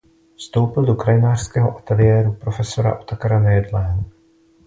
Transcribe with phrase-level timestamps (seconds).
[0.37, 4.03] Vstoupil do krajinářského ateliéru profesora Otakara Nejedlého.